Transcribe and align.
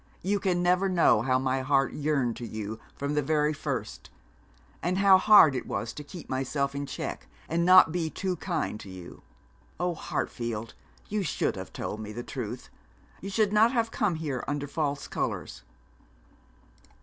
'You 0.23 0.39
can 0.39 0.63
never 0.63 0.89
know 0.89 1.21
how 1.21 1.37
my 1.37 1.61
heart 1.61 1.93
yearned 1.93 2.35
to 2.37 2.43
you 2.47 2.79
from 2.95 3.13
the 3.13 3.21
very 3.21 3.53
first, 3.53 4.09
and 4.81 4.97
how 4.97 5.19
hard 5.19 5.53
it 5.55 5.67
was 5.67 5.93
to 5.93 6.03
keep 6.03 6.27
myself 6.27 6.73
in 6.73 6.87
check 6.87 7.27
and 7.47 7.63
not 7.63 7.91
be 7.91 8.09
too 8.09 8.35
kind 8.37 8.79
to 8.79 8.89
you. 8.89 9.21
Oh, 9.79 9.93
Hartfield, 9.93 10.73
you 11.07 11.21
should 11.21 11.55
have 11.55 11.71
told 11.71 11.99
me 11.99 12.11
the 12.11 12.23
truth. 12.23 12.71
You 13.21 13.29
should 13.29 13.53
not 13.53 13.73
have 13.73 13.91
come 13.91 14.15
here 14.15 14.43
under 14.47 14.65
false 14.67 15.07
colours.' 15.07 15.61